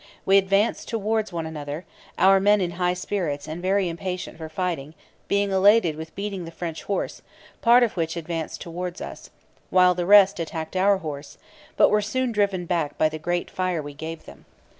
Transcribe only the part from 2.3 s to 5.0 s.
men in high spirits, and very impatient for fighting,